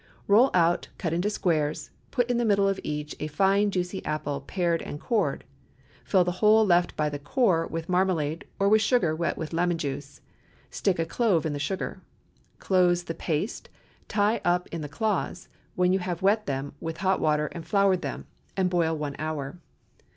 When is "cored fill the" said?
4.99-6.31